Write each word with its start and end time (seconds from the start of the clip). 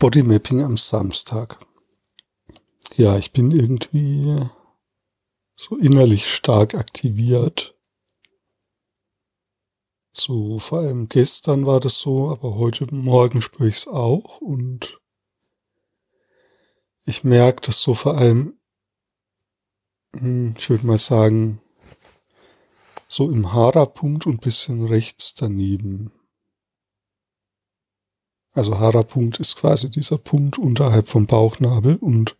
Bodymapping 0.00 0.62
am 0.62 0.78
Samstag. 0.78 1.58
Ja, 2.96 3.18
ich 3.18 3.32
bin 3.32 3.50
irgendwie 3.50 4.48
so 5.56 5.76
innerlich 5.76 6.32
stark 6.32 6.74
aktiviert. 6.74 7.78
So, 10.14 10.58
vor 10.58 10.78
allem 10.78 11.10
gestern 11.10 11.66
war 11.66 11.80
das 11.80 12.00
so, 12.00 12.30
aber 12.30 12.54
heute 12.54 12.86
Morgen 12.94 13.42
spüre 13.42 13.68
ich 13.68 13.74
es 13.74 13.88
auch 13.88 14.40
und 14.40 14.98
ich 17.04 17.22
merke 17.22 17.60
das 17.66 17.82
so 17.82 17.92
vor 17.92 18.16
allem, 18.16 18.58
hm, 20.16 20.54
ich 20.56 20.70
würde 20.70 20.86
mal 20.86 20.96
sagen, 20.96 21.60
so 23.06 23.30
im 23.30 23.52
Hara-Punkt 23.52 24.26
und 24.26 24.40
bisschen 24.40 24.86
rechts 24.86 25.34
daneben. 25.34 26.10
Also 28.52 28.78
Hara-Punkt 28.78 29.38
ist 29.38 29.56
quasi 29.56 29.90
dieser 29.90 30.18
Punkt 30.18 30.58
unterhalb 30.58 31.08
vom 31.08 31.26
Bauchnabel 31.26 31.96
und 31.96 32.36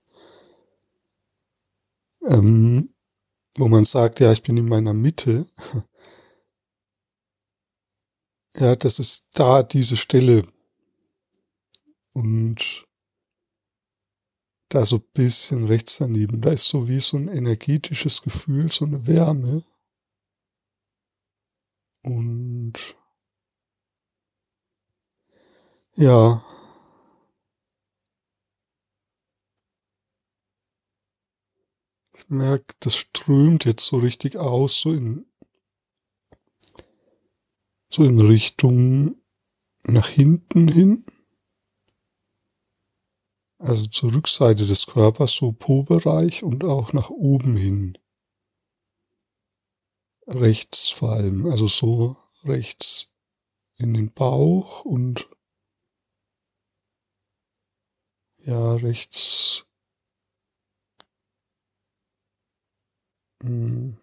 ähm, 2.27 2.93
wo 3.57 3.69
man 3.69 3.85
sagt, 3.85 4.21
ja, 4.21 4.33
ich 4.33 4.43
bin 4.43 4.57
in 4.57 4.69
meiner 4.69 4.95
Mitte. 4.95 5.47
Ja, 8.55 8.75
das 8.75 8.99
ist 8.99 9.29
da 9.35 9.63
diese 9.63 9.97
Stelle. 9.97 10.45
Und 12.13 12.85
da 14.69 14.85
so 14.85 14.99
bisschen 14.99 15.67
rechts 15.67 15.99
daneben, 15.99 16.41
da 16.41 16.51
ist 16.51 16.69
so 16.69 16.89
wie 16.89 17.01
so 17.01 17.17
ein 17.17 17.29
energetisches 17.29 18.23
Gefühl, 18.23 18.71
so 18.71 18.85
eine 18.85 19.07
Wärme. 19.07 19.63
Und 22.03 22.40
ja. 26.01 26.43
Ich 32.17 32.29
merke, 32.31 32.75
das 32.81 32.97
strömt 32.97 33.65
jetzt 33.67 33.85
so 33.85 33.99
richtig 33.99 34.37
aus, 34.37 34.81
so 34.81 34.93
in, 34.93 35.27
so 37.93 38.05
in 38.05 38.19
Richtung 38.19 39.21
nach 39.83 40.09
hinten 40.09 40.69
hin. 40.69 41.05
Also 43.59 43.87
zur 43.89 44.15
Rückseite 44.15 44.67
des 44.67 44.87
Körpers, 44.87 45.35
so 45.35 45.53
Po-Bereich 45.53 46.43
und 46.43 46.65
auch 46.65 46.95
nach 46.95 47.11
oben 47.11 47.57
hin. 47.57 47.99
Rechts 50.27 50.89
vor 50.89 51.11
allem, 51.11 51.45
also 51.45 51.67
so 51.67 52.17
rechts 52.45 53.13
in 53.77 53.93
den 53.93 54.13
Bauch 54.13 54.87
und 54.87 55.29
ja, 58.45 58.75
rechts. 58.75 59.67
Hm. 63.43 63.97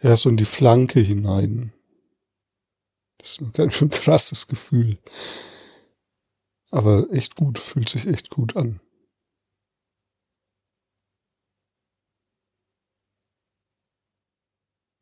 Ja, 0.00 0.16
so 0.16 0.28
in 0.28 0.36
die 0.36 0.44
Flanke 0.44 1.00
hinein. 1.00 1.72
Das 3.18 3.30
ist 3.30 3.40
ein 3.40 3.52
ganz 3.52 3.74
schön 3.74 3.88
krasses 3.88 4.48
Gefühl. 4.48 4.98
Aber 6.72 7.08
echt 7.12 7.36
gut, 7.36 7.58
fühlt 7.58 7.88
sich 7.88 8.06
echt 8.06 8.30
gut 8.30 8.56
an. 8.56 8.80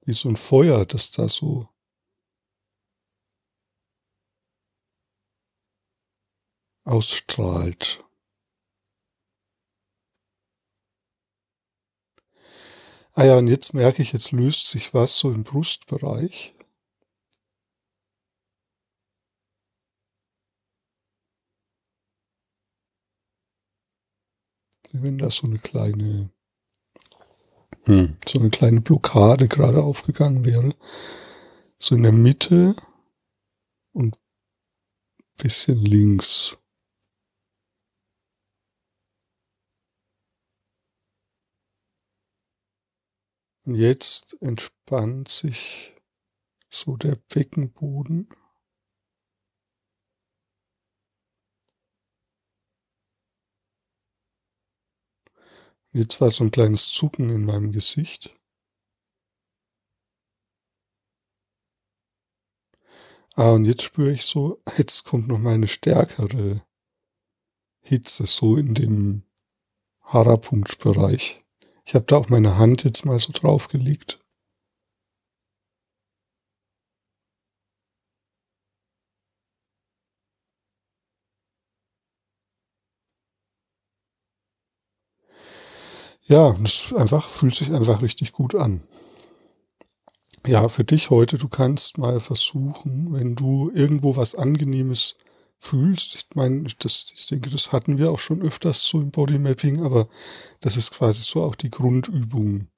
Wie 0.05 0.13
so 0.13 0.29
ein 0.29 0.37
Feuer, 0.37 0.85
das 0.85 1.13
da 1.13 1.29
so 1.29 1.69
ausstrahlt. 6.91 8.05
Ah 13.15 13.25
ja, 13.25 13.37
und 13.37 13.49
jetzt 13.49 13.75
merke 13.75 14.03
ich, 14.03 14.13
jetzt 14.13 14.33
löst 14.33 14.69
sich 14.69 14.95
was 14.95 15.19
so 15.19 15.31
im 15.33 15.45
Brustbereich. 15.45 16.53
Wenn 24.93 25.19
da 25.19 25.31
so 25.31 25.47
eine 25.47 25.59
kleine, 25.59 26.31
hm, 27.85 28.17
so 28.27 28.41
eine 28.41 28.51
kleine 28.51 28.81
Blockade 28.81 29.47
gerade 29.49 29.83
aufgegangen 29.83 30.45
wäre. 30.45 30.75
So 31.79 31.95
in 31.95 32.03
der 32.03 32.13
Mitte 32.13 32.75
und 33.93 34.19
bisschen 35.37 35.85
links. 35.85 36.60
Und 43.67 43.75
jetzt 43.75 44.41
entspannt 44.41 45.29
sich 45.29 45.95
so 46.71 46.97
der 46.97 47.17
Beckenboden. 47.17 48.29
Jetzt 55.93 56.21
war 56.21 56.31
so 56.31 56.45
ein 56.45 56.53
kleines 56.53 56.91
Zucken 56.91 57.29
in 57.31 57.45
meinem 57.45 57.73
Gesicht. 57.73 58.35
Ah, 63.35 63.53
und 63.53 63.65
jetzt 63.65 63.83
spüre 63.83 64.13
ich 64.13 64.25
so, 64.25 64.63
jetzt 64.79 65.05
kommt 65.05 65.29
noch 65.29 65.39
mal 65.39 65.55
eine 65.55 65.69
stärkere 65.69 66.65
Hitze 67.83 68.25
so 68.27 68.57
in 68.57 68.75
dem 68.75 69.25
Hara-Punkt-Bereich. 70.03 71.41
Ich 71.91 71.95
habe 71.97 72.05
da 72.05 72.19
auch 72.19 72.29
meine 72.29 72.57
Hand 72.57 72.85
jetzt 72.85 73.05
mal 73.05 73.19
so 73.19 73.33
draufgelegt. 73.33 74.21
Ja, 86.29 86.53
das 86.63 86.93
einfach 86.93 87.29
fühlt 87.29 87.57
sich 87.57 87.73
einfach 87.73 88.03
richtig 88.03 88.31
gut 88.31 88.55
an. 88.55 88.85
Ja, 90.47 90.69
für 90.69 90.85
dich 90.85 91.11
heute, 91.11 91.39
du 91.39 91.49
kannst 91.49 91.99
mal 91.99 92.21
versuchen, 92.21 93.13
wenn 93.13 93.35
du 93.35 93.69
irgendwo 93.75 94.15
was 94.15 94.37
Angenehmes 94.37 95.17
fühlst. 95.61 96.17
Ich 96.17 96.35
meine, 96.35 96.67
das, 96.81 97.13
ich 97.15 97.27
denke, 97.27 97.51
das 97.51 97.71
hatten 97.71 97.99
wir 97.99 98.11
auch 98.11 98.19
schon 98.19 98.43
öfters 98.43 98.83
so 98.83 99.01
im 99.01 99.11
Bodymapping, 99.11 99.85
aber 99.85 100.09
das 100.61 100.77
ist 100.77 100.91
quasi 100.93 101.23
so 101.23 101.43
auch 101.45 101.55
die 101.55 101.71
Grundübung, 101.71 102.69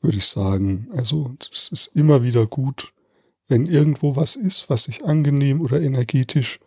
würde 0.00 0.16
ich 0.16 0.26
sagen. 0.26 0.88
Also 0.92 1.34
es 1.50 1.68
ist 1.68 1.88
immer 1.96 2.22
wieder 2.22 2.46
gut, 2.46 2.94
wenn 3.48 3.66
irgendwo 3.66 4.14
was 4.14 4.36
ist, 4.36 4.70
was 4.70 4.84
sich 4.84 5.04
angenehm 5.04 5.60
oder 5.60 5.82
energetisch 5.82 6.60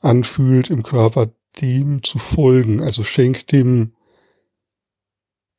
anfühlt 0.00 0.68
im 0.70 0.82
Körper, 0.82 1.30
dem 1.60 2.02
zu 2.02 2.18
folgen. 2.18 2.82
Also 2.82 3.02
schenk 3.02 3.46
dem 3.48 3.94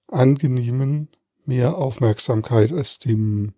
Angenehmen 0.07 1.09
mehr 1.45 1.75
Aufmerksamkeit 1.75 2.71
als 2.71 2.99
dem 2.99 3.53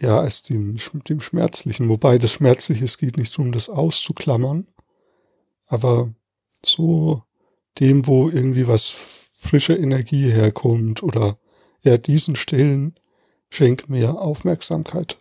ja, 0.00 0.20
als 0.20 0.42
dem, 0.42 0.76
dem 1.08 1.20
Schmerzlichen. 1.20 1.88
Wobei 1.88 2.18
das 2.18 2.32
Schmerzliche, 2.32 2.84
es 2.84 2.98
geht 2.98 3.16
nicht 3.16 3.36
darum, 3.36 3.52
das 3.52 3.68
auszuklammern, 3.68 4.66
aber 5.66 6.12
so 6.64 7.22
dem, 7.78 8.06
wo 8.06 8.28
irgendwie 8.28 8.68
was 8.68 8.90
frische 9.36 9.74
Energie 9.74 10.30
herkommt 10.30 11.02
oder 11.02 11.38
ja, 11.82 11.96
diesen 11.96 12.36
Stellen 12.36 12.94
schenk 13.50 13.88
mehr 13.88 14.20
Aufmerksamkeit. 14.20 15.18